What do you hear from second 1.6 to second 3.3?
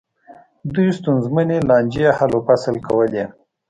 لانجې حل و فصل کولې.